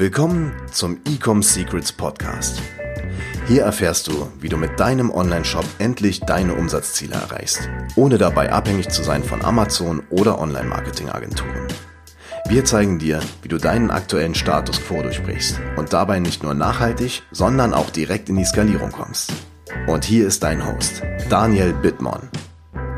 Willkommen 0.00 0.54
zum 0.72 0.98
Ecom 1.04 1.42
Secrets 1.42 1.92
Podcast. 1.92 2.62
Hier 3.46 3.64
erfährst 3.64 4.06
du, 4.06 4.32
wie 4.40 4.48
du 4.48 4.56
mit 4.56 4.80
deinem 4.80 5.10
Online-Shop 5.10 5.66
endlich 5.78 6.20
deine 6.20 6.54
Umsatzziele 6.54 7.16
erreichst, 7.16 7.68
ohne 7.96 8.16
dabei 8.16 8.50
abhängig 8.50 8.88
zu 8.88 9.02
sein 9.02 9.22
von 9.22 9.44
Amazon 9.44 10.02
oder 10.08 10.38
Online-Marketing-Agenturen. 10.38 11.68
Wir 12.48 12.64
zeigen 12.64 12.98
dir, 12.98 13.20
wie 13.42 13.48
du 13.48 13.58
deinen 13.58 13.90
aktuellen 13.90 14.34
Status 14.34 14.80
quo 14.80 15.02
durchbrichst 15.02 15.60
und 15.76 15.92
dabei 15.92 16.18
nicht 16.18 16.42
nur 16.42 16.54
nachhaltig, 16.54 17.22
sondern 17.30 17.74
auch 17.74 17.90
direkt 17.90 18.30
in 18.30 18.36
die 18.36 18.46
Skalierung 18.46 18.92
kommst. 18.92 19.34
Und 19.86 20.06
hier 20.06 20.26
ist 20.26 20.42
dein 20.42 20.66
Host, 20.66 21.02
Daniel 21.28 21.74
Bittmann. 21.74 22.30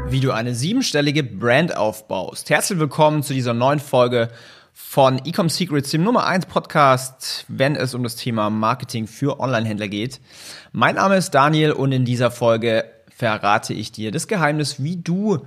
Wie 0.07 0.21
du 0.21 0.31
eine 0.31 0.55
siebenstellige 0.55 1.25
Brand 1.25 1.77
aufbaust. 1.77 2.49
Herzlich 2.49 2.79
willkommen 2.79 3.25
zu 3.25 3.35
dieser 3.35 3.55
neuen 3.55 3.81
Folge 3.81 4.29
von 4.73 5.25
Ecom 5.25 5.49
Secrets, 5.49 5.91
dem 5.91 6.03
Nummer 6.03 6.27
1 6.27 6.47
Podcast, 6.47 7.45
wenn 7.49 7.77
es 7.77 7.95
um 7.95 8.03
das 8.03 8.17
Thema 8.17 8.49
Marketing 8.51 9.07
für 9.07 9.39
Onlinehändler 9.39 9.89
geht. 9.89 10.21
Mein 10.73 10.95
Name 10.95 11.17
ist 11.17 11.31
Daniel 11.31 11.73
und 11.73 11.93
in 11.93 12.05
dieser 12.05 12.31
Folge 12.31 12.85
verrate 13.15 13.75
ich 13.75 13.93
dir 13.93 14.11
das 14.11 14.29
Geheimnis, 14.29 14.83
wie 14.83 14.97
du 14.97 15.47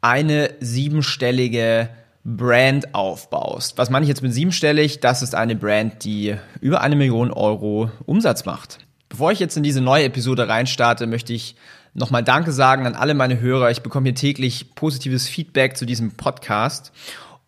eine 0.00 0.54
siebenstellige 0.60 1.88
Brand 2.24 2.94
aufbaust. 2.94 3.76
Was 3.76 3.90
meine 3.90 4.04
ich 4.04 4.08
jetzt 4.08 4.22
mit 4.22 4.32
siebenstellig? 4.32 5.00
Das 5.00 5.22
ist 5.22 5.34
eine 5.34 5.56
Brand, 5.56 6.04
die 6.04 6.36
über 6.60 6.80
eine 6.80 6.96
Million 6.96 7.32
Euro 7.32 7.90
Umsatz 8.06 8.44
macht. 8.44 8.78
Bevor 9.08 9.32
ich 9.32 9.40
jetzt 9.40 9.56
in 9.56 9.64
diese 9.64 9.80
neue 9.80 10.04
Episode 10.04 10.48
reinstarte, 10.48 11.08
möchte 11.08 11.32
ich 11.32 11.56
nochmal 11.92 12.22
Danke 12.22 12.52
sagen 12.52 12.86
an 12.86 12.94
alle 12.94 13.14
meine 13.14 13.40
Hörer. 13.40 13.70
Ich 13.70 13.82
bekomme 13.82 14.06
hier 14.06 14.14
täglich 14.14 14.76
positives 14.76 15.26
Feedback 15.26 15.76
zu 15.76 15.86
diesem 15.86 16.12
Podcast 16.12 16.92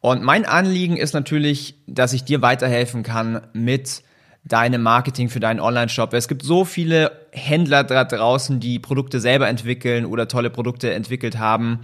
und 0.02 0.24
mein 0.24 0.44
Anliegen 0.44 0.96
ist 0.96 1.14
natürlich, 1.14 1.76
dass 1.86 2.12
ich 2.12 2.24
dir 2.24 2.42
weiterhelfen 2.42 3.04
kann 3.04 3.40
mit 3.52 4.02
deinem 4.42 4.82
Marketing 4.82 5.28
für 5.28 5.38
deinen 5.38 5.60
Online-Shop. 5.60 6.12
Es 6.12 6.26
gibt 6.26 6.42
so 6.42 6.64
viele 6.64 7.12
Händler 7.30 7.84
da 7.84 8.02
draußen, 8.02 8.58
die 8.58 8.80
Produkte 8.80 9.20
selber 9.20 9.48
entwickeln 9.48 10.04
oder 10.04 10.26
tolle 10.26 10.50
Produkte 10.50 10.92
entwickelt 10.92 11.38
haben 11.38 11.82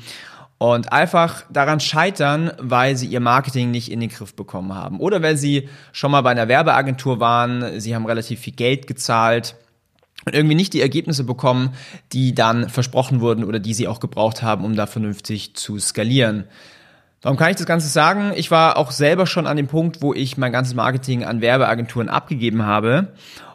und 0.59 0.93
einfach 0.93 1.45
daran 1.49 1.79
scheitern, 1.79 2.51
weil 2.59 2.97
sie 2.97 3.07
ihr 3.07 3.21
Marketing 3.21 3.71
nicht 3.71 3.89
in 3.89 4.01
den 4.01 4.09
Griff 4.09 4.35
bekommen 4.35 4.75
haben 4.75 4.99
oder 4.99 5.23
weil 5.23 5.37
sie 5.37 5.69
schon 5.93 6.11
mal 6.11 6.23
bei 6.23 6.33
einer 6.33 6.49
Werbeagentur 6.49 7.21
waren, 7.21 7.79
sie 7.79 7.95
haben 7.95 8.05
relativ 8.05 8.41
viel 8.41 8.55
Geld 8.55 8.89
gezahlt 8.89 9.55
und 10.25 10.35
irgendwie 10.35 10.57
nicht 10.57 10.73
die 10.73 10.81
Ergebnisse 10.81 11.23
bekommen, 11.23 11.75
die 12.13 12.35
dann 12.35 12.69
versprochen 12.69 13.21
wurden 13.21 13.45
oder 13.45 13.61
die 13.61 13.75
sie 13.75 13.87
auch 13.87 14.01
gebraucht 14.01 14.43
haben, 14.43 14.65
um 14.65 14.75
da 14.75 14.89
vernünftig 14.89 15.55
zu 15.55 15.79
skalieren. 15.79 16.47
Warum 17.21 17.37
kann 17.37 17.51
ich 17.51 17.57
das 17.57 17.67
Ganze 17.67 17.89
sagen? 17.89 18.33
Ich 18.37 18.51
war 18.51 18.77
auch 18.77 18.93
selber 18.93 19.27
schon 19.27 19.47
an 19.47 19.57
dem 19.57 19.67
Punkt, 19.67 20.03
wo 20.03 20.15
ich 20.15 20.37
mein 20.37 20.53
ganzes 20.53 20.75
Marketing 20.75 21.25
an 21.25 21.41
Werbeagenturen 21.41 22.09
abgegeben 22.09 22.65
habe. 22.65 23.09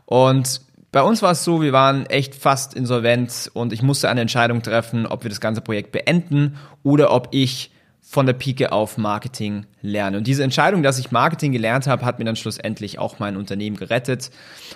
Und 0.06 0.62
bei 0.92 1.02
uns 1.02 1.22
war 1.22 1.32
es 1.32 1.44
so, 1.44 1.62
wir 1.62 1.72
waren 1.72 2.06
echt 2.06 2.36
fast 2.36 2.74
insolvent 2.74 3.50
und 3.54 3.72
ich 3.74 3.82
musste 3.82 4.10
eine 4.10 4.22
Entscheidung 4.22 4.62
treffen, 4.62 5.08
ob 5.08 5.24
wir 5.24 5.30
das 5.30 5.40
ganze 5.40 5.62
Projekt 5.62 5.92
beenden 5.92 6.58
oder 6.84 7.12
ob 7.12 7.30
ich 7.32 7.72
von 8.02 8.26
der 8.26 8.34
Pike 8.34 8.72
auf 8.72 8.98
Marketing 8.98 9.66
lerne. 9.82 10.18
Und 10.18 10.28
diese 10.28 10.44
Entscheidung, 10.44 10.84
dass 10.84 11.00
ich 11.00 11.10
Marketing 11.10 11.54
gelernt 11.54 11.88
habe, 11.88 12.06
hat 12.06 12.20
mir 12.20 12.26
dann 12.26 12.36
schlussendlich 12.36 13.00
auch 13.00 13.18
mein 13.18 13.38
Unternehmen 13.38 13.78
gerettet. 13.78 14.30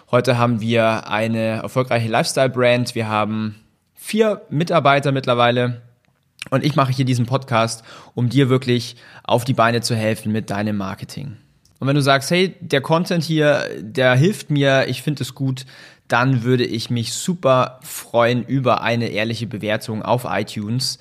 Heute 0.10 0.38
haben 0.38 0.62
wir 0.62 1.08
eine 1.08 1.62
erfolgreiche 1.62 2.08
Lifestyle-Brand. 2.08 2.96
Wir 2.96 3.10
haben 3.10 3.56
vier 3.94 4.42
Mitarbeiter 4.50 5.12
mittlerweile 5.12 5.82
und 6.50 6.64
ich 6.64 6.76
mache 6.76 6.92
hier 6.92 7.06
diesen 7.06 7.26
Podcast, 7.26 7.84
um 8.14 8.30
dir 8.30 8.50
wirklich 8.50 8.95
auf 9.23 9.45
die 9.45 9.53
Beine 9.53 9.81
zu 9.81 9.95
helfen 9.95 10.31
mit 10.31 10.50
deinem 10.50 10.78
Marketing. 10.78 11.38
Und 11.80 11.88
wenn 11.88 11.95
du 11.95 12.02
sagst, 12.02 12.31
hey, 12.31 12.56
der 12.59 12.81
Content 12.81 13.23
hier, 13.23 13.64
der 13.80 14.16
hilft 14.16 14.50
mir, 14.50 14.88
ich 14.88 15.02
finde 15.02 15.23
es 15.23 15.36
gut, 15.36 15.66
dann 16.08 16.44
würde 16.44 16.66
ich 16.66 16.90
mich 16.90 17.13
super 17.13 17.80
freuen 17.84 18.44
über 18.44 18.81
eine 18.81 19.09
ehrliche 19.09 19.47
Bewertung 19.47 20.02
auf 20.02 20.25
iTunes. 20.28 21.00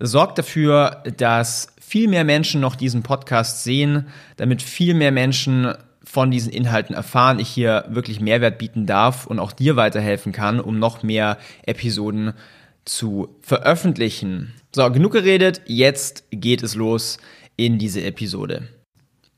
Sorgt 0.00 0.38
dafür, 0.38 1.02
dass 1.16 1.68
viel 1.80 2.08
mehr 2.08 2.24
Menschen 2.24 2.60
noch 2.60 2.74
diesen 2.74 3.02
Podcast 3.02 3.62
sehen, 3.62 4.06
damit 4.36 4.62
viel 4.62 4.94
mehr 4.94 5.12
Menschen 5.12 5.74
von 6.02 6.30
diesen 6.30 6.52
Inhalten 6.52 6.94
erfahren, 6.94 7.38
ich 7.38 7.48
hier 7.48 7.84
wirklich 7.88 8.20
Mehrwert 8.20 8.58
bieten 8.58 8.86
darf 8.86 9.26
und 9.26 9.38
auch 9.38 9.52
dir 9.52 9.76
weiterhelfen 9.76 10.32
kann, 10.32 10.60
um 10.60 10.78
noch 10.78 11.02
mehr 11.02 11.36
Episoden 11.64 12.32
zu 12.86 13.36
veröffentlichen. 13.42 14.54
So, 14.74 14.90
genug 14.90 15.12
geredet, 15.12 15.60
jetzt 15.66 16.24
geht 16.30 16.62
es 16.62 16.74
los 16.74 17.18
in 17.56 17.78
diese 17.78 18.02
Episode. 18.02 18.68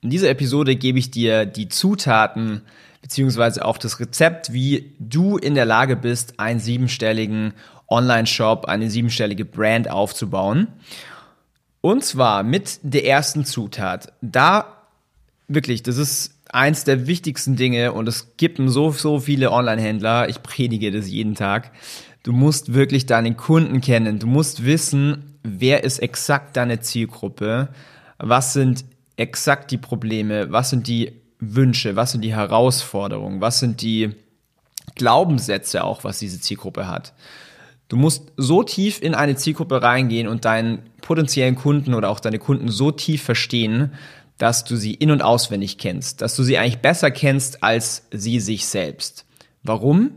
In 0.01 0.11
dieser 0.11 0.31
Episode 0.31 0.77
gebe 0.77 0.99
ich 0.99 1.11
dir 1.11 1.45
die 1.45 1.69
Zutaten 1.69 2.63
beziehungsweise 3.03 3.65
auch 3.65 3.79
das 3.79 3.99
Rezept, 4.01 4.53
wie 4.53 4.93
du 4.99 5.39
in 5.39 5.55
der 5.55 5.65
Lage 5.65 5.97
bist, 5.97 6.39
einen 6.39 6.61
siebenstelligen 6.61 7.55
Online-Shop, 7.89 8.67
eine 8.67 8.91
siebenstellige 8.91 9.45
Brand 9.45 9.91
aufzubauen. 9.91 10.69
Und 11.81 12.05
zwar 12.05 12.43
mit 12.43 12.81
der 12.83 13.07
ersten 13.07 13.45
Zutat. 13.45 14.13
Da 14.21 14.77
wirklich, 15.47 15.83
das 15.83 15.97
ist 15.97 16.35
eins 16.51 16.85
der 16.85 17.07
wichtigsten 17.07 17.57
Dinge 17.57 17.93
und 17.93 18.09
es 18.09 18.37
gibt 18.37 18.61
so, 18.67 18.91
so 18.91 19.21
viele 19.21 19.53
Online-Händler. 19.53 20.29
Ich 20.29 20.43
predige 20.43 20.91
das 20.91 21.09
jeden 21.09 21.35
Tag. 21.35 21.71
Du 22.23 22.33
musst 22.33 22.75
wirklich 22.75 23.07
deinen 23.07 23.37
Kunden 23.37 23.81
kennen. 23.81 24.19
Du 24.19 24.27
musst 24.27 24.65
wissen, 24.65 25.39
wer 25.43 25.85
ist 25.85 25.99
exakt 25.99 26.57
deine 26.57 26.81
Zielgruppe, 26.81 27.69
was 28.19 28.53
sind 28.53 28.85
exakt 29.17 29.71
die 29.71 29.79
Probleme, 29.79 30.51
was 30.51 30.71
sind 30.71 30.87
die 30.89 31.13
Wünsche, 31.41 31.97
was 31.97 32.13
sind 32.13 32.23
die 32.23 32.35
Herausforderungen, 32.35 33.41
was 33.41 33.61
sind 33.61 33.83
die 33.83 34.11
Glaubenssätze 34.95 35.85
auch, 35.85 36.05
was 36.05 36.19
diese 36.19 36.41
Zielgruppe 36.41 36.89
hat. 36.89 37.15
Du 37.89 37.97
musst 37.97 38.33
so 38.37 38.63
tief 38.63 39.01
in 39.01 39.15
eine 39.15 39.37
Zielgruppe 39.37 39.83
reingehen 39.83 40.29
und 40.29 40.45
deinen 40.45 40.83
potenziellen 41.01 41.55
Kunden 41.55 41.95
oder 41.95 42.11
auch 42.11 42.21
deine 42.21 42.39
Kunden 42.39 42.69
so 42.69 42.91
tief 42.91 43.23
verstehen, 43.23 43.93
dass 44.37 44.65
du 44.65 44.77
sie 44.77 44.95
in 44.95 45.11
und 45.11 45.23
auswendig 45.23 45.79
kennst, 45.79 46.21
dass 46.21 46.37
du 46.37 46.43
sie 46.43 46.59
eigentlich 46.59 46.79
besser 46.79 47.11
kennst 47.11 47.63
als 47.63 48.07
sie 48.13 48.41
sich 48.41 48.67
selbst. 48.67 49.25
Warum? 49.63 50.13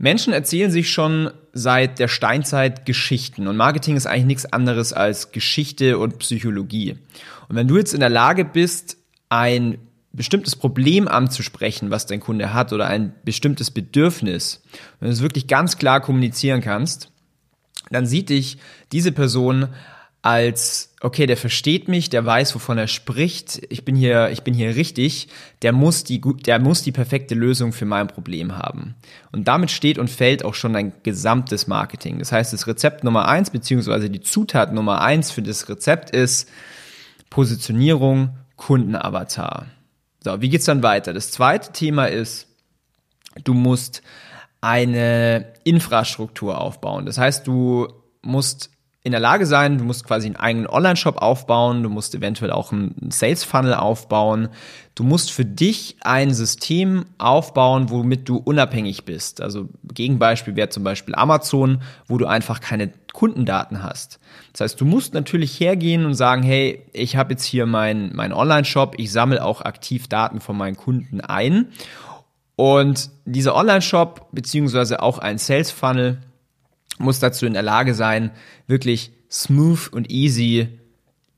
Menschen 0.00 0.32
erzählen 0.32 0.70
sich 0.70 0.90
schon 0.90 1.30
seit 1.52 1.98
der 1.98 2.08
Steinzeit 2.08 2.86
Geschichten 2.86 3.46
und 3.46 3.58
Marketing 3.58 3.96
ist 3.96 4.06
eigentlich 4.06 4.24
nichts 4.24 4.46
anderes 4.46 4.94
als 4.94 5.30
Geschichte 5.30 5.98
und 5.98 6.18
Psychologie. 6.20 6.96
Und 7.50 7.56
wenn 7.56 7.68
du 7.68 7.76
jetzt 7.76 7.92
in 7.92 8.00
der 8.00 8.08
Lage 8.08 8.46
bist, 8.46 8.96
ein 9.28 9.76
bestimmtes 10.12 10.56
Problem 10.56 11.06
anzusprechen, 11.06 11.90
was 11.90 12.06
dein 12.06 12.20
Kunde 12.20 12.54
hat 12.54 12.72
oder 12.72 12.86
ein 12.86 13.12
bestimmtes 13.26 13.70
Bedürfnis, 13.70 14.62
wenn 15.00 15.08
du 15.08 15.12
es 15.12 15.20
wirklich 15.20 15.48
ganz 15.48 15.76
klar 15.76 16.00
kommunizieren 16.00 16.62
kannst, 16.62 17.12
dann 17.90 18.06
sieht 18.06 18.30
dich 18.30 18.56
diese 18.92 19.12
Person 19.12 19.68
als, 20.22 20.92
okay, 21.00 21.24
der 21.26 21.38
versteht 21.38 21.88
mich, 21.88 22.10
der 22.10 22.24
weiß, 22.26 22.54
wovon 22.54 22.76
er 22.76 22.88
spricht, 22.88 23.62
ich 23.70 23.84
bin 23.86 23.96
hier, 23.96 24.28
ich 24.30 24.42
bin 24.42 24.52
hier 24.52 24.76
richtig, 24.76 25.28
der 25.62 25.72
muss 25.72 26.04
die, 26.04 26.20
der 26.20 26.58
muss 26.58 26.82
die 26.82 26.92
perfekte 26.92 27.34
Lösung 27.34 27.72
für 27.72 27.86
mein 27.86 28.06
Problem 28.06 28.58
haben. 28.58 28.96
Und 29.32 29.48
damit 29.48 29.70
steht 29.70 29.98
und 29.98 30.10
fällt 30.10 30.44
auch 30.44 30.54
schon 30.54 30.74
dein 30.74 30.92
gesamtes 31.02 31.66
Marketing. 31.66 32.18
Das 32.18 32.32
heißt, 32.32 32.52
das 32.52 32.66
Rezept 32.66 33.02
Nummer 33.02 33.28
eins, 33.28 33.50
beziehungsweise 33.50 34.10
die 34.10 34.20
Zutat 34.20 34.74
Nummer 34.74 35.00
eins 35.00 35.30
für 35.30 35.42
das 35.42 35.68
Rezept 35.70 36.10
ist 36.10 36.50
Positionierung, 37.30 38.36
Kundenavatar. 38.56 39.66
So, 40.22 40.42
wie 40.42 40.50
geht's 40.50 40.66
dann 40.66 40.82
weiter? 40.82 41.14
Das 41.14 41.30
zweite 41.30 41.72
Thema 41.72 42.06
ist, 42.06 42.46
du 43.44 43.54
musst 43.54 44.02
eine 44.60 45.54
Infrastruktur 45.64 46.60
aufbauen. 46.60 47.06
Das 47.06 47.16
heißt, 47.16 47.46
du 47.46 47.88
musst 48.20 48.70
in 49.02 49.12
der 49.12 49.20
Lage 49.20 49.46
sein, 49.46 49.78
du 49.78 49.84
musst 49.84 50.04
quasi 50.04 50.26
einen 50.26 50.36
eigenen 50.36 50.66
Online-Shop 50.66 51.16
aufbauen, 51.16 51.82
du 51.82 51.88
musst 51.88 52.14
eventuell 52.14 52.50
auch 52.50 52.70
einen 52.70 53.10
Sales-Funnel 53.10 53.72
aufbauen. 53.72 54.48
Du 54.94 55.04
musst 55.04 55.32
für 55.32 55.46
dich 55.46 55.96
ein 56.02 56.34
System 56.34 57.06
aufbauen, 57.16 57.88
womit 57.88 58.28
du 58.28 58.36
unabhängig 58.36 59.06
bist. 59.06 59.40
Also 59.40 59.70
Gegenbeispiel 59.84 60.56
wäre 60.56 60.68
zum 60.68 60.84
Beispiel 60.84 61.14
Amazon, 61.14 61.80
wo 62.06 62.18
du 62.18 62.26
einfach 62.26 62.60
keine 62.60 62.92
Kundendaten 63.14 63.82
hast. 63.82 64.20
Das 64.52 64.60
heißt, 64.60 64.80
du 64.80 64.84
musst 64.84 65.14
natürlich 65.14 65.58
hergehen 65.58 66.04
und 66.04 66.12
sagen, 66.12 66.42
hey, 66.42 66.84
ich 66.92 67.16
habe 67.16 67.32
jetzt 67.32 67.44
hier 67.44 67.64
meinen 67.64 68.14
mein 68.14 68.34
Online-Shop, 68.34 68.96
ich 68.98 69.10
sammle 69.10 69.42
auch 69.42 69.62
aktiv 69.62 70.08
Daten 70.08 70.40
von 70.40 70.58
meinen 70.58 70.76
Kunden 70.76 71.22
ein. 71.22 71.68
Und 72.56 73.10
dieser 73.24 73.56
Online-Shop 73.56 74.28
beziehungsweise 74.32 75.02
auch 75.02 75.16
ein 75.16 75.38
Sales-Funnel 75.38 76.18
muss 77.00 77.18
dazu 77.18 77.46
in 77.46 77.54
der 77.54 77.62
Lage 77.62 77.94
sein, 77.94 78.30
wirklich 78.66 79.12
smooth 79.30 79.88
und 79.88 80.10
easy 80.10 80.68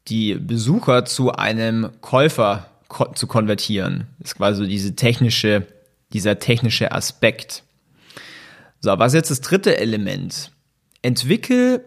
die 0.09 0.35
Besucher 0.35 1.05
zu 1.05 1.33
einem 1.33 1.91
Käufer 2.01 2.69
ko 2.89 3.13
zu 3.13 3.27
konvertieren. 3.27 4.09
Das 4.19 4.33
ist 4.33 4.37
quasi 4.37 4.67
diese 4.67 4.97
technische, 4.97 5.67
dieser 6.13 6.39
technische 6.39 6.93
Aspekt. 6.93 7.63
So, 8.81 8.99
was 8.99 9.13
ist 9.13 9.17
jetzt 9.17 9.31
das 9.31 9.41
dritte 9.41 9.79
Element? 9.79 10.51
Entwickel 11.03 11.85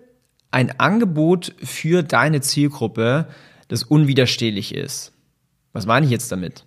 ein 0.52 0.80
Angebot 0.80 1.54
für 1.62 2.04
deine 2.04 2.42
Zielgruppe, 2.42 3.28
das 3.68 3.84
unwiderstehlich 3.84 4.74
ist. 4.74 5.12
Was 5.74 5.86
meine 5.86 6.06
ich 6.06 6.12
jetzt 6.12 6.32
damit? 6.32 6.64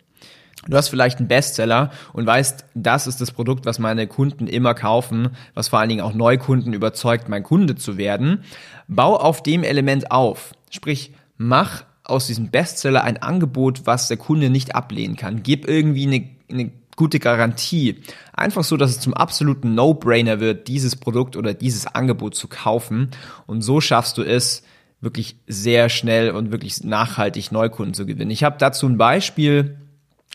Du 0.67 0.77
hast 0.77 0.89
vielleicht 0.89 1.19
einen 1.19 1.29
Bestseller 1.29 1.91
und 2.13 2.27
weißt, 2.27 2.65
das 2.75 3.07
ist 3.07 3.21
das 3.21 3.31
Produkt, 3.31 3.65
was 3.65 3.79
meine 3.79 4.07
Kunden 4.07 4.47
immer 4.47 4.75
kaufen, 4.75 5.31
was 5.55 5.69
vor 5.69 5.79
allen 5.79 5.89
Dingen 5.89 6.01
auch 6.01 6.15
Neukunden 6.15 6.73
überzeugt, 6.73 7.29
mein 7.29 7.43
Kunde 7.43 7.77
zu 7.77 7.97
werden. 7.97 8.45
Bau 8.89 9.17
auf 9.17 9.43
dem 9.43 9.63
Element 9.63 10.11
auf. 10.11 10.53
Sprich, 10.71 11.13
mach 11.37 11.85
aus 12.05 12.27
diesem 12.27 12.51
Bestseller 12.51 13.05
ein 13.05 13.23
Angebot, 13.23 13.83
was 13.85 14.09
der 14.09 14.17
Kunde 14.17 14.51
nicht 14.51 14.75
ablehnen 14.75 15.17
kann. 15.17 15.43
Gib 15.43 15.69
irgendwie 15.69 16.07
eine, 16.07 16.29
eine 16.51 16.73
gute 16.97 17.21
Garantie. 17.21 18.01
Einfach 18.33 18.65
so, 18.65 18.77
dass 18.77 18.91
es 18.91 19.01
zum 19.01 19.15
absoluten 19.15 19.75
No-Brainer 19.75 20.41
wird, 20.41 20.69
dieses 20.69 20.97
Produkt 20.97 21.37
oder 21.37 21.55
dieses 21.55 21.87
Angebot 21.87 22.35
zu 22.35 22.49
kaufen. 22.49 23.11
Und 23.47 23.63
so 23.63 23.81
schaffst 23.81 24.19
du 24.19 24.23
es, 24.23 24.65
wirklich 25.01 25.37
sehr 25.47 25.89
schnell 25.89 26.33
und 26.33 26.51
wirklich 26.51 26.83
nachhaltig 26.83 27.53
Neukunden 27.53 27.95
zu 27.95 28.05
gewinnen. 28.05 28.33
Ich 28.33 28.43
habe 28.43 28.57
dazu 28.59 28.87
ein 28.87 28.99
Beispiel. 28.99 29.77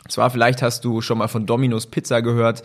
Zwar 0.09 0.29
vielleicht 0.29 0.61
hast 0.61 0.83
du 0.83 1.01
schon 1.01 1.17
mal 1.17 1.27
von 1.27 1.45
Domino's 1.45 1.87
Pizza 1.87 2.21
gehört. 2.21 2.63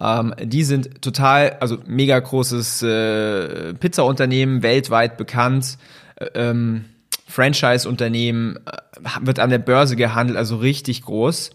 Ähm, 0.00 0.34
die 0.42 0.64
sind 0.64 1.00
total, 1.02 1.56
also 1.60 1.78
mega 1.86 2.18
großes 2.18 2.82
äh, 2.82 3.74
Pizza-Unternehmen, 3.74 4.62
weltweit 4.62 5.16
bekannt. 5.16 5.78
Äh, 6.16 6.26
ähm, 6.34 6.86
Franchise-Unternehmen 7.28 8.56
äh, 8.66 9.26
wird 9.26 9.38
an 9.38 9.50
der 9.50 9.58
Börse 9.58 9.96
gehandelt, 9.96 10.36
also 10.36 10.56
richtig 10.56 11.02
groß. 11.02 11.50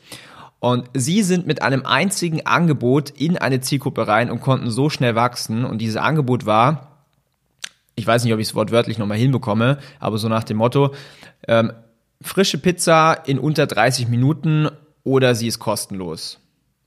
Und 0.59 0.89
sie 0.94 1.21
sind 1.24 1.45
mit 1.45 1.62
einem 1.62 1.85
einzigen 1.85 2.45
Angebot 2.45 3.12
in 3.12 3.38
eine 3.38 3.59
Zielgruppe 3.59 4.07
rein 4.07 4.31
und 4.31 4.41
konnten 4.41 4.71
so 4.71 4.89
schnell 4.89 5.13
wachsen. 5.13 5.65
Und 5.65 5.79
dieses 5.79 5.97
Angebot 5.97 6.45
war, 6.45 7.03
ich 7.95 8.07
weiß 8.07 8.24
nicht, 8.24 8.33
ob 8.33 8.39
ich 8.39 8.47
es 8.47 8.56
wortwörtlich 8.56 8.97
nochmal 8.97 9.18
hinbekomme, 9.18 9.77
aber 10.00 10.18
so 10.18 10.29
nach 10.29 10.44
dem 10.44 10.57
Motto, 10.57 10.94
ähm, 11.47 11.74
frische 12.21 12.57
Pizza 12.57 13.13
in 13.25 13.38
unter 13.38 13.68
30 13.68 14.07
Minuten 14.07 14.69
oder 15.07 15.33
sie 15.33 15.48
ist 15.48 15.59
kostenlos. 15.59 16.39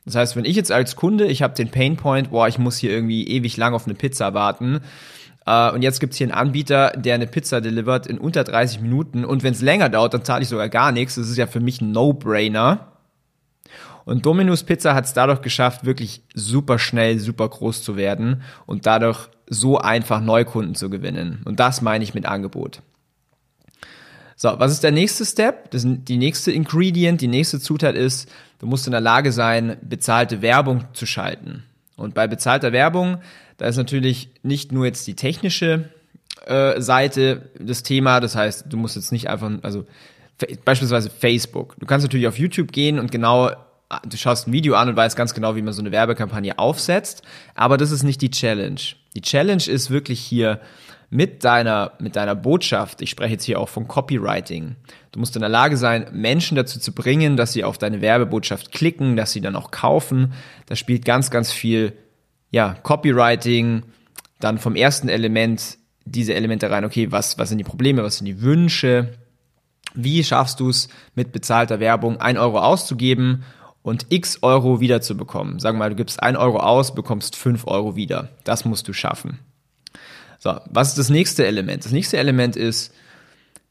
Das 0.05 0.15
heißt, 0.15 0.37
wenn 0.37 0.45
ich 0.45 0.57
jetzt 0.57 0.71
als 0.71 0.95
Kunde, 0.95 1.27
ich 1.27 1.43
habe 1.43 1.55
den 1.55 1.71
Painpoint, 1.71 2.31
boah, 2.31 2.49
ich 2.49 2.59
muss 2.59 2.79
hier 2.79 2.91
irgendwie 2.91 3.27
ewig 3.27 3.57
lang 3.57 3.75
auf 3.75 3.87
eine 3.87 3.95
Pizza 3.95 4.35
warten, 4.35 4.81
Uh, 5.47 5.73
und 5.75 5.83
jetzt 5.83 6.01
gibt's 6.01 6.19
hier 6.19 6.27
einen 6.27 6.35
Anbieter, 6.35 6.93
der 6.97 7.15
eine 7.15 7.27
Pizza 7.27 7.61
delivert 7.61 8.07
in 8.07 8.19
unter 8.19 8.45
30 8.45 8.83
Minuten. 8.83 9.25
Und 9.25 9.43
wenn 9.43 9.53
es 9.53 9.63
länger 9.63 9.89
dauert, 9.89 10.15
dann 10.15 10.23
zahle 10.23 10.43
ich 10.43 10.49
sogar 10.49 10.69
gar 10.69 10.93
nichts. 10.93 11.15
Das 11.15 11.29
ist 11.29 11.39
ja 11.39 11.47
für 11.47 11.61
mich 11.61 11.81
ein 11.81 11.93
No-Brainer. 11.93 12.93
Und 14.05 14.27
Domino's 14.27 14.65
Pizza 14.65 14.95
hat 14.95 15.07
es 15.07 15.15
dadurch 15.15 15.41
geschafft, 15.41 15.85
wirklich 15.85 16.23
super 16.35 16.79
schnell, 16.79 17.19
super 17.19 17.49
groß 17.49 17.83
zu 17.83 17.97
werden 17.97 18.43
und 18.67 18.87
dadurch 18.87 19.29
so 19.49 19.79
einfach 19.79 20.21
Neukunden 20.21 20.75
zu 20.75 20.91
gewinnen. 20.91 21.43
Und 21.45 21.59
das 21.59 21.81
meine 21.81 22.05
ich 22.05 22.15
mit 22.15 22.27
Angebot. 22.27 22.83
So, 24.43 24.55
was 24.57 24.73
ist 24.73 24.83
der 24.83 24.91
nächste 24.91 25.27
Step? 25.27 25.71
Das, 25.71 25.85
die 25.87 26.17
nächste 26.17 26.51
Ingredient, 26.51 27.21
die 27.21 27.29
nächste 27.29 27.61
Zutat 27.61 27.95
ist, 27.95 28.27
du 28.59 28.67
musst 28.67 28.87
in 28.87 28.93
der 28.93 29.03
Lage 29.03 29.33
sein, 29.33 29.77
bezahlte 29.83 30.41
Werbung 30.41 30.85
zu 30.95 31.05
schalten. 31.05 31.65
Und 31.95 32.15
bei 32.15 32.27
bezahlter 32.27 32.73
Werbung, 32.73 33.19
da 33.59 33.67
ist 33.67 33.77
natürlich 33.77 34.31
nicht 34.43 34.73
nur 34.73 34.87
jetzt 34.87 35.07
die 35.07 35.15
technische 35.15 35.91
äh, 36.47 36.81
Seite 36.81 37.51
des 37.59 37.83
Thema, 37.83 38.21
das 38.21 38.35
heißt, 38.35 38.65
du 38.67 38.79
musst 38.79 38.97
jetzt 38.97 39.13
nicht 39.13 39.29
einfach, 39.29 39.51
also 39.61 39.85
beispielsweise 40.65 41.11
Facebook. 41.11 41.77
Du 41.79 41.85
kannst 41.85 42.07
natürlich 42.07 42.27
auf 42.27 42.39
YouTube 42.39 42.73
gehen 42.73 42.99
und 42.99 43.13
genau 43.13 43.51
du 44.09 44.17
schaust 44.17 44.49
ein 44.49 44.55
Video 44.55 44.75
an 44.75 44.89
und 44.89 44.97
weißt 44.97 45.19
ganz 45.19 45.35
genau, 45.35 45.55
wie 45.55 45.61
man 45.61 45.75
so 45.75 45.83
eine 45.83 45.93
Werbekampagne 45.93 46.59
aufsetzt, 46.59 47.21
aber 47.55 47.77
das 47.77 47.91
ist 47.91 48.05
nicht 48.05 48.23
die 48.23 48.31
Challenge. 48.31 48.81
Die 49.15 49.21
Challenge 49.21 49.65
ist 49.67 49.91
wirklich 49.91 50.19
hier 50.19 50.61
mit 51.11 51.43
deiner, 51.43 51.93
mit 51.99 52.15
deiner 52.15 52.37
Botschaft, 52.37 53.03
ich 53.03 53.11
spreche 53.11 53.33
jetzt 53.33 53.45
hier 53.45 53.59
auch 53.59 53.69
von 53.69 53.89
Copywriting. 53.89 54.77
Du 55.11 55.19
musst 55.19 55.35
in 55.35 55.41
der 55.41 55.49
Lage 55.49 55.77
sein, 55.77 56.07
Menschen 56.13 56.55
dazu 56.55 56.79
zu 56.79 56.93
bringen, 56.93 57.37
dass 57.37 57.53
sie 57.53 57.65
auf 57.65 57.79
deine 57.79 58.01
Werbebotschaft 58.01 58.71
klicken, 58.71 59.17
dass 59.17 59.33
sie 59.33 59.41
dann 59.41 59.57
auch 59.57 59.73
kaufen. 59.73 60.33
Da 60.67 60.77
spielt 60.77 61.05
ganz, 61.05 61.31
ganz 61.31 61.51
viel, 61.51 61.95
ja, 62.53 62.75
Copywriting, 62.85 63.83
dann 64.39 64.59
vom 64.59 64.77
ersten 64.77 65.09
Element 65.09 65.79
diese 66.05 66.35
Elemente 66.35 66.71
rein, 66.71 66.85
okay, 66.85 67.11
was, 67.11 67.39
was 67.39 67.49
sind 67.49 67.59
die 67.59 67.65
Probleme, 67.65 68.05
was 68.05 68.19
sind 68.19 68.27
die 68.27 68.41
Wünsche, 68.41 69.19
wie 69.95 70.23
schaffst 70.23 70.61
du 70.61 70.71
es 70.71 70.89
mit 71.17 71.33
bezahlter 71.33 71.81
Werbung 71.81 72.19
ein 72.21 72.39
Euro 72.39 72.61
auszugeben 72.61 73.43
und 73.83 74.07
x 74.11 74.39
Euro 74.43 74.81
wiederzubekommen. 74.81 75.61
Wir 75.61 75.73
mal, 75.73 75.91
du 75.91 75.97
gibst 75.97 76.23
ein 76.23 76.37
Euro 76.37 76.59
aus, 76.59 76.95
bekommst 76.95 77.35
fünf 77.35 77.67
Euro 77.67 77.97
wieder. 77.97 78.29
Das 78.45 78.65
musst 78.65 78.87
du 78.87 78.93
schaffen. 78.93 79.41
So, 80.43 80.59
was 80.71 80.89
ist 80.89 80.99
das 80.99 81.11
nächste 81.11 81.47
Element? 81.47 81.85
Das 81.85 81.93
nächste 81.93 82.17
Element 82.17 82.57
ist, 82.57 82.95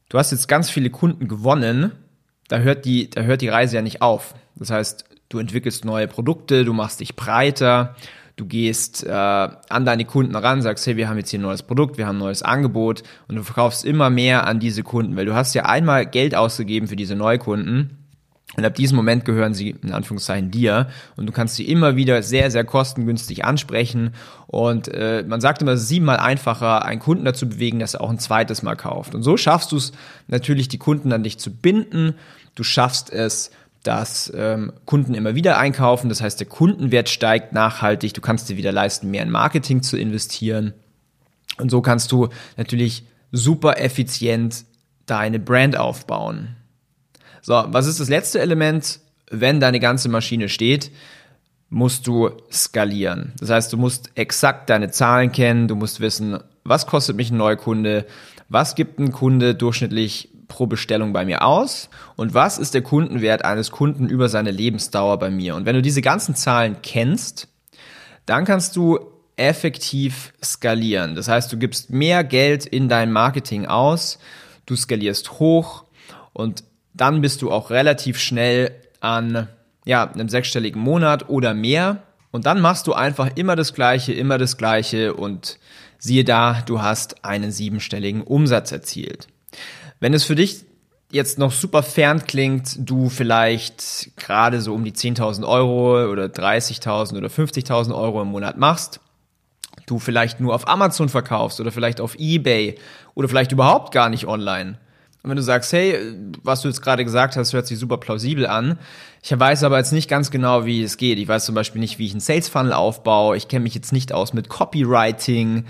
du 0.08 0.18
hast 0.18 0.30
jetzt 0.30 0.46
ganz 0.46 0.70
viele 0.70 0.88
Kunden 0.88 1.26
gewonnen, 1.26 1.90
da 2.46 2.58
hört 2.58 2.84
die, 2.84 3.10
da 3.10 3.22
hört 3.22 3.40
die 3.40 3.48
Reise 3.48 3.74
ja 3.74 3.82
nicht 3.82 4.02
auf. 4.02 4.34
Das 4.54 4.70
heißt, 4.70 5.04
du 5.30 5.40
entwickelst 5.40 5.84
neue 5.84 6.06
Produkte, 6.06 6.64
du 6.64 6.72
machst 6.72 7.00
dich 7.00 7.16
breiter, 7.16 7.96
du 8.36 8.46
gehst 8.46 9.04
äh, 9.04 9.10
an 9.10 9.84
deine 9.84 10.04
Kunden 10.04 10.36
ran, 10.36 10.62
sagst, 10.62 10.86
hey, 10.86 10.96
wir 10.96 11.08
haben 11.08 11.18
jetzt 11.18 11.30
hier 11.30 11.40
ein 11.40 11.42
neues 11.42 11.64
Produkt, 11.64 11.98
wir 11.98 12.06
haben 12.06 12.16
ein 12.16 12.20
neues 12.20 12.42
Angebot 12.42 13.02
und 13.26 13.34
du 13.34 13.42
verkaufst 13.42 13.84
immer 13.84 14.08
mehr 14.08 14.46
an 14.46 14.60
diese 14.60 14.84
Kunden, 14.84 15.16
weil 15.16 15.26
du 15.26 15.34
hast 15.34 15.54
ja 15.54 15.64
einmal 15.64 16.06
Geld 16.06 16.36
ausgegeben 16.36 16.86
für 16.86 16.96
diese 16.96 17.16
Neukunden 17.16 17.98
und 18.56 18.64
ab 18.64 18.74
diesem 18.74 18.96
Moment 18.96 19.24
gehören 19.24 19.54
sie 19.54 19.70
in 19.82 19.92
Anführungszeichen 19.92 20.50
dir 20.50 20.88
und 21.16 21.26
du 21.26 21.32
kannst 21.32 21.54
sie 21.54 21.68
immer 21.68 21.94
wieder 21.94 22.22
sehr, 22.22 22.50
sehr 22.50 22.64
kostengünstig 22.64 23.44
ansprechen. 23.44 24.12
Und 24.48 24.88
äh, 24.88 25.24
man 25.26 25.40
sagt 25.40 25.62
immer, 25.62 25.72
es 25.72 25.82
ist 25.82 25.88
siebenmal 25.88 26.16
einfacher, 26.16 26.84
einen 26.84 27.00
Kunden 27.00 27.24
dazu 27.24 27.48
bewegen, 27.48 27.78
dass 27.78 27.94
er 27.94 28.00
auch 28.00 28.10
ein 28.10 28.18
zweites 28.18 28.62
Mal 28.62 28.74
kauft. 28.74 29.14
Und 29.14 29.22
so 29.22 29.36
schaffst 29.36 29.70
du 29.70 29.76
es 29.76 29.92
natürlich, 30.26 30.66
die 30.66 30.78
Kunden 30.78 31.12
an 31.12 31.22
dich 31.22 31.38
zu 31.38 31.54
binden. 31.54 32.14
Du 32.56 32.64
schaffst 32.64 33.10
es, 33.12 33.52
dass 33.84 34.32
ähm, 34.34 34.72
Kunden 34.84 35.14
immer 35.14 35.36
wieder 35.36 35.56
einkaufen. 35.56 36.08
Das 36.08 36.20
heißt, 36.20 36.40
der 36.40 36.48
Kundenwert 36.48 37.08
steigt 37.08 37.52
nachhaltig. 37.52 38.14
Du 38.14 38.20
kannst 38.20 38.48
dir 38.48 38.56
wieder 38.56 38.72
leisten, 38.72 39.10
mehr 39.10 39.22
in 39.22 39.30
Marketing 39.30 39.82
zu 39.82 39.96
investieren. 39.96 40.74
Und 41.58 41.70
so 41.70 41.82
kannst 41.82 42.10
du 42.10 42.28
natürlich 42.56 43.04
super 43.30 43.78
effizient 43.78 44.64
deine 45.06 45.38
Brand 45.38 45.76
aufbauen. 45.76 46.56
So, 47.42 47.64
was 47.68 47.86
ist 47.86 48.00
das 48.00 48.08
letzte 48.08 48.40
Element? 48.40 49.00
Wenn 49.30 49.60
deine 49.60 49.80
ganze 49.80 50.08
Maschine 50.08 50.48
steht, 50.48 50.90
musst 51.68 52.06
du 52.06 52.30
skalieren. 52.50 53.32
Das 53.38 53.50
heißt, 53.50 53.72
du 53.72 53.76
musst 53.76 54.10
exakt 54.16 54.68
deine 54.70 54.90
Zahlen 54.90 55.30
kennen, 55.30 55.68
du 55.68 55.76
musst 55.76 56.00
wissen, 56.00 56.38
was 56.64 56.86
kostet 56.86 57.16
mich 57.16 57.30
ein 57.30 57.36
Neukunde, 57.36 58.06
was 58.48 58.74
gibt 58.74 58.98
ein 58.98 59.12
Kunde 59.12 59.54
durchschnittlich 59.54 60.30
pro 60.48 60.66
Bestellung 60.66 61.12
bei 61.12 61.24
mir 61.24 61.42
aus 61.42 61.88
und 62.16 62.34
was 62.34 62.58
ist 62.58 62.74
der 62.74 62.82
Kundenwert 62.82 63.44
eines 63.44 63.70
Kunden 63.70 64.08
über 64.08 64.28
seine 64.28 64.50
Lebensdauer 64.50 65.18
bei 65.18 65.30
mir. 65.30 65.54
Und 65.54 65.64
wenn 65.64 65.76
du 65.76 65.82
diese 65.82 66.02
ganzen 66.02 66.34
Zahlen 66.34 66.76
kennst, 66.82 67.46
dann 68.26 68.44
kannst 68.44 68.74
du 68.74 68.98
effektiv 69.36 70.34
skalieren. 70.44 71.14
Das 71.14 71.28
heißt, 71.28 71.50
du 71.52 71.56
gibst 71.56 71.90
mehr 71.90 72.24
Geld 72.24 72.66
in 72.66 72.88
dein 72.88 73.12
Marketing 73.12 73.66
aus, 73.66 74.18
du 74.66 74.76
skalierst 74.76 75.38
hoch 75.38 75.84
und 76.32 76.64
dann 76.94 77.20
bist 77.20 77.42
du 77.42 77.50
auch 77.50 77.70
relativ 77.70 78.18
schnell 78.18 78.72
an 79.00 79.48
ja, 79.84 80.10
einem 80.10 80.28
sechsstelligen 80.28 80.80
Monat 80.80 81.28
oder 81.28 81.54
mehr. 81.54 82.02
Und 82.30 82.46
dann 82.46 82.60
machst 82.60 82.86
du 82.86 82.92
einfach 82.92 83.30
immer 83.34 83.56
das 83.56 83.74
Gleiche, 83.74 84.12
immer 84.12 84.38
das 84.38 84.56
Gleiche 84.56 85.14
und 85.14 85.58
siehe 85.98 86.24
da, 86.24 86.62
du 86.64 86.80
hast 86.80 87.24
einen 87.24 87.50
siebenstelligen 87.50 88.22
Umsatz 88.22 88.72
erzielt. 88.72 89.28
Wenn 89.98 90.14
es 90.14 90.24
für 90.24 90.36
dich 90.36 90.64
jetzt 91.10 91.38
noch 91.38 91.52
super 91.52 91.82
fern 91.82 92.24
klingt, 92.24 92.76
du 92.78 93.08
vielleicht 93.08 94.16
gerade 94.16 94.60
so 94.60 94.74
um 94.74 94.84
die 94.84 94.92
10.000 94.92 95.46
Euro 95.46 96.10
oder 96.10 96.26
30.000 96.26 97.16
oder 97.18 97.28
50.000 97.28 97.94
Euro 97.94 98.22
im 98.22 98.28
Monat 98.28 98.56
machst, 98.56 99.00
du 99.86 99.98
vielleicht 99.98 100.40
nur 100.40 100.54
auf 100.54 100.68
Amazon 100.68 101.08
verkaufst 101.08 101.60
oder 101.60 101.72
vielleicht 101.72 102.00
auf 102.00 102.14
eBay 102.18 102.78
oder 103.14 103.28
vielleicht 103.28 103.52
überhaupt 103.52 103.92
gar 103.92 104.08
nicht 104.08 104.26
online, 104.26 104.78
und 105.22 105.28
wenn 105.28 105.36
du 105.36 105.42
sagst, 105.42 105.72
hey, 105.74 105.98
was 106.42 106.62
du 106.62 106.68
jetzt 106.68 106.80
gerade 106.80 107.04
gesagt 107.04 107.36
hast, 107.36 107.52
hört 107.52 107.66
sich 107.66 107.78
super 107.78 107.98
plausibel 107.98 108.46
an. 108.46 108.78
Ich 109.22 109.38
weiß 109.38 109.64
aber 109.64 109.76
jetzt 109.76 109.92
nicht 109.92 110.08
ganz 110.08 110.30
genau, 110.30 110.64
wie 110.64 110.82
es 110.82 110.96
geht. 110.96 111.18
Ich 111.18 111.28
weiß 111.28 111.44
zum 111.44 111.54
Beispiel 111.54 111.80
nicht, 111.80 111.98
wie 111.98 112.06
ich 112.06 112.12
einen 112.12 112.20
Sales 112.20 112.48
Funnel 112.48 112.72
aufbaue. 112.72 113.36
Ich 113.36 113.48
kenne 113.48 113.64
mich 113.64 113.74
jetzt 113.74 113.92
nicht 113.92 114.14
aus 114.14 114.32
mit 114.32 114.48
Copywriting. 114.48 115.66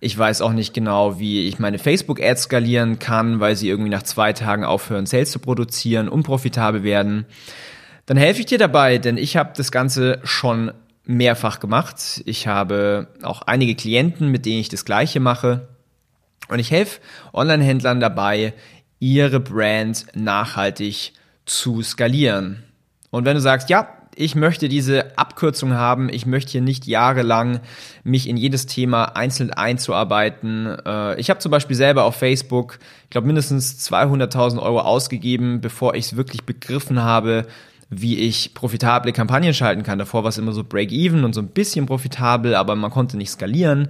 Ich 0.00 0.16
weiß 0.16 0.40
auch 0.40 0.52
nicht 0.52 0.72
genau, 0.72 1.18
wie 1.18 1.46
ich 1.46 1.58
meine 1.58 1.78
Facebook-Ads 1.78 2.44
skalieren 2.44 2.98
kann, 2.98 3.40
weil 3.40 3.56
sie 3.56 3.68
irgendwie 3.68 3.90
nach 3.90 4.04
zwei 4.04 4.32
Tagen 4.32 4.64
aufhören, 4.64 5.04
Sales 5.04 5.30
zu 5.30 5.38
produzieren, 5.38 6.08
unprofitabel 6.08 6.82
werden. 6.82 7.26
Dann 8.06 8.16
helfe 8.16 8.40
ich 8.40 8.46
dir 8.46 8.58
dabei, 8.58 8.96
denn 8.96 9.18
ich 9.18 9.36
habe 9.36 9.52
das 9.54 9.70
Ganze 9.70 10.20
schon 10.24 10.72
mehrfach 11.04 11.60
gemacht. 11.60 12.22
Ich 12.24 12.46
habe 12.46 13.08
auch 13.22 13.42
einige 13.42 13.74
Klienten, 13.74 14.30
mit 14.30 14.46
denen 14.46 14.60
ich 14.60 14.70
das 14.70 14.86
Gleiche 14.86 15.20
mache. 15.20 15.68
Und 16.48 16.58
ich 16.58 16.70
helfe 16.70 17.00
Online-Händlern 17.32 18.00
dabei, 18.00 18.52
ihre 18.98 19.40
Brand 19.40 20.06
nachhaltig 20.14 21.12
zu 21.46 21.82
skalieren. 21.82 22.64
Und 23.10 23.24
wenn 23.24 23.34
du 23.34 23.40
sagst, 23.40 23.70
ja, 23.70 23.88
ich 24.16 24.34
möchte 24.34 24.68
diese 24.68 25.18
Abkürzung 25.18 25.74
haben, 25.74 26.08
ich 26.08 26.26
möchte 26.26 26.52
hier 26.52 26.60
nicht 26.60 26.86
jahrelang 26.86 27.60
mich 28.04 28.28
in 28.28 28.36
jedes 28.36 28.66
Thema 28.66 29.16
einzeln 29.16 29.52
einzuarbeiten. 29.52 30.66
Äh, 30.86 31.20
ich 31.20 31.30
habe 31.30 31.40
zum 31.40 31.50
Beispiel 31.50 31.76
selber 31.76 32.04
auf 32.04 32.16
Facebook, 32.16 32.78
ich 33.04 33.10
glaube, 33.10 33.26
mindestens 33.26 33.88
200.000 33.90 34.60
Euro 34.60 34.80
ausgegeben, 34.80 35.60
bevor 35.60 35.94
ich 35.94 36.06
es 36.06 36.16
wirklich 36.16 36.44
begriffen 36.44 37.02
habe, 37.02 37.46
wie 37.90 38.18
ich 38.18 38.54
profitable 38.54 39.12
Kampagnen 39.12 39.54
schalten 39.54 39.82
kann. 39.82 39.98
Davor 39.98 40.24
war 40.24 40.30
es 40.30 40.38
immer 40.38 40.52
so 40.52 40.64
Break-Even 40.64 41.24
und 41.24 41.32
so 41.32 41.40
ein 41.40 41.48
bisschen 41.48 41.86
profitabel, 41.86 42.54
aber 42.54 42.76
man 42.76 42.90
konnte 42.90 43.16
nicht 43.16 43.30
skalieren. 43.30 43.88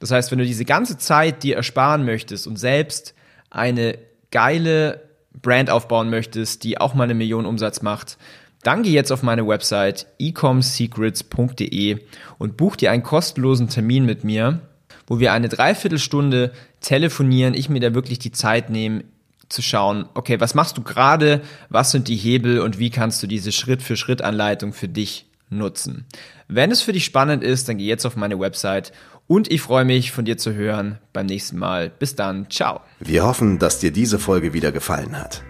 Das 0.00 0.10
heißt, 0.10 0.30
wenn 0.30 0.38
du 0.38 0.46
diese 0.46 0.64
ganze 0.64 0.98
Zeit 0.98 1.42
dir 1.42 1.56
ersparen 1.56 2.04
möchtest 2.04 2.46
und 2.46 2.58
selbst 2.58 3.14
eine 3.50 3.98
geile 4.32 5.08
Brand 5.40 5.70
aufbauen 5.70 6.10
möchtest, 6.10 6.64
die 6.64 6.78
auch 6.78 6.94
mal 6.94 7.04
eine 7.04 7.14
Million 7.14 7.46
Umsatz 7.46 7.82
macht, 7.82 8.18
dann 8.62 8.82
geh 8.82 8.90
jetzt 8.90 9.12
auf 9.12 9.22
meine 9.22 9.46
Website 9.46 10.06
ecomsecrets.de 10.18 11.98
und 12.38 12.56
buch 12.56 12.76
dir 12.76 12.90
einen 12.90 13.02
kostenlosen 13.02 13.68
Termin 13.68 14.04
mit 14.04 14.24
mir, 14.24 14.60
wo 15.06 15.18
wir 15.18 15.32
eine 15.32 15.48
Dreiviertelstunde 15.48 16.52
telefonieren, 16.80 17.54
ich 17.54 17.68
mir 17.68 17.80
da 17.80 17.94
wirklich 17.94 18.18
die 18.18 18.32
Zeit 18.32 18.70
nehme, 18.70 19.04
zu 19.48 19.62
schauen, 19.62 20.08
okay, 20.14 20.40
was 20.40 20.54
machst 20.54 20.78
du 20.78 20.82
gerade, 20.82 21.42
was 21.68 21.90
sind 21.90 22.08
die 22.08 22.16
Hebel 22.16 22.60
und 22.60 22.78
wie 22.78 22.90
kannst 22.90 23.22
du 23.22 23.26
diese 23.26 23.52
Schritt-für-Schritt-Anleitung 23.52 24.72
für 24.72 24.88
dich 24.88 25.26
nutzen. 25.50 26.06
Wenn 26.48 26.70
es 26.70 26.80
für 26.80 26.92
dich 26.92 27.04
spannend 27.04 27.42
ist, 27.42 27.68
dann 27.68 27.78
geh 27.78 27.84
jetzt 27.84 28.06
auf 28.06 28.16
meine 28.16 28.38
Website 28.40 28.92
und 29.32 29.50
ich 29.50 29.62
freue 29.62 29.86
mich, 29.86 30.12
von 30.12 30.26
dir 30.26 30.36
zu 30.36 30.52
hören 30.52 30.98
beim 31.14 31.24
nächsten 31.24 31.58
Mal. 31.58 31.88
Bis 31.88 32.14
dann, 32.14 32.50
ciao. 32.50 32.80
Wir 33.00 33.24
hoffen, 33.24 33.58
dass 33.58 33.78
dir 33.78 33.90
diese 33.90 34.18
Folge 34.18 34.52
wieder 34.52 34.72
gefallen 34.72 35.18
hat. 35.18 35.42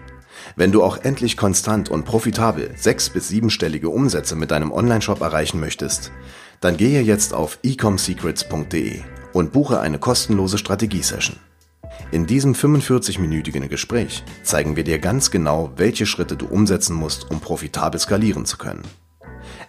Wenn 0.55 0.71
du 0.71 0.81
auch 0.81 0.99
endlich 1.03 1.35
konstant 1.35 1.89
und 1.89 2.05
profitabel 2.05 2.71
sechs- 2.77 3.09
bis 3.09 3.27
siebenstellige 3.27 3.89
Umsätze 3.89 4.37
mit 4.37 4.51
deinem 4.51 4.71
Onlineshop 4.71 5.19
erreichen 5.19 5.59
möchtest, 5.59 6.13
dann 6.61 6.77
gehe 6.77 7.01
jetzt 7.01 7.33
auf 7.33 7.59
ecomsecrets.de 7.61 9.01
und 9.33 9.51
buche 9.51 9.81
eine 9.81 9.99
kostenlose 9.99 10.57
Strategiesession. 10.57 11.35
In 12.11 12.25
diesem 12.25 12.53
45-minütigen 12.53 13.67
Gespräch 13.67 14.23
zeigen 14.43 14.77
wir 14.77 14.85
dir 14.85 14.99
ganz 14.99 15.29
genau, 15.29 15.73
welche 15.75 16.05
Schritte 16.05 16.37
du 16.37 16.45
umsetzen 16.45 16.95
musst, 16.95 17.29
um 17.29 17.41
profitabel 17.41 17.99
skalieren 17.99 18.45
zu 18.45 18.57
können. 18.57 18.83